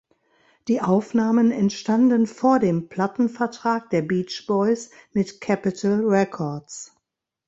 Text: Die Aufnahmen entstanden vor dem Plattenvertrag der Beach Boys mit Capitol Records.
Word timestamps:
Die 0.67 0.81
Aufnahmen 0.81 1.51
entstanden 1.51 2.25
vor 2.25 2.57
dem 2.57 2.89
Plattenvertrag 2.89 3.91
der 3.91 4.01
Beach 4.01 4.47
Boys 4.47 4.89
mit 5.13 5.39
Capitol 5.41 6.03
Records. 6.07 6.95